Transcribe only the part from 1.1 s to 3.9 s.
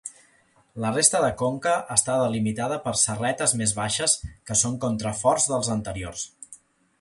de conca està delimitada per serretes més